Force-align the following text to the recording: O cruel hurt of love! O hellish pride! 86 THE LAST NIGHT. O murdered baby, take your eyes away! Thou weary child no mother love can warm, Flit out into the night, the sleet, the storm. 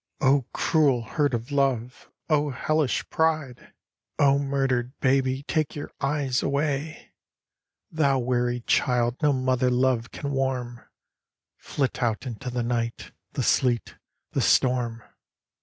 O 0.19 0.47
cruel 0.51 1.03
hurt 1.03 1.35
of 1.35 1.51
love! 1.51 2.09
O 2.27 2.49
hellish 2.49 3.07
pride! 3.11 3.57
86 3.59 3.59
THE 3.59 3.61
LAST 3.61 3.69
NIGHT. 3.69 4.25
O 4.25 4.39
murdered 4.43 4.99
baby, 4.99 5.43
take 5.43 5.75
your 5.75 5.91
eyes 6.01 6.41
away! 6.41 7.13
Thou 7.91 8.17
weary 8.17 8.61
child 8.61 9.21
no 9.21 9.31
mother 9.31 9.69
love 9.69 10.09
can 10.09 10.31
warm, 10.31 10.83
Flit 11.55 12.01
out 12.01 12.25
into 12.25 12.49
the 12.49 12.63
night, 12.63 13.11
the 13.33 13.43
sleet, 13.43 13.95
the 14.31 14.41
storm. 14.41 15.03